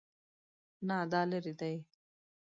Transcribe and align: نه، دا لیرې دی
نه، 0.87 0.97
دا 1.11 1.21
لیرې 1.29 1.53
دی 1.59 1.75